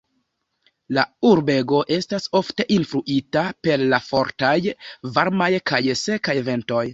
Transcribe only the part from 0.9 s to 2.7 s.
La urbego estas ofte